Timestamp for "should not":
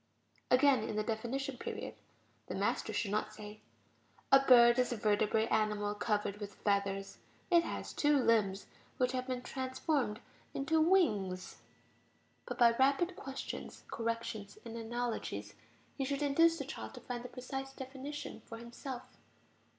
2.91-3.31